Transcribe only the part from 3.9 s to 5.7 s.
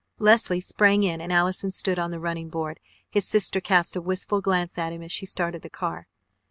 a wistful glance at him as she started the